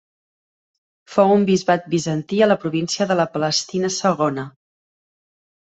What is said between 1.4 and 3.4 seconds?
bisbat bizantí a la província de la